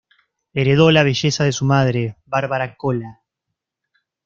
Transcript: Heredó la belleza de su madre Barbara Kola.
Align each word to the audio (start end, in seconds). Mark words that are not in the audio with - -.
Heredó 0.55 0.89
la 0.89 1.03
belleza 1.03 1.43
de 1.43 1.51
su 1.51 1.63
madre 1.63 2.17
Barbara 2.25 2.75
Kola. 2.75 3.21